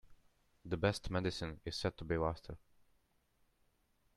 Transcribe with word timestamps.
The 0.65 0.77
best 0.77 1.11
medicine 1.11 1.59
is 1.63 1.75
said 1.75 1.95
to 1.99 2.03
be 2.03 2.17
laughter. 2.17 2.57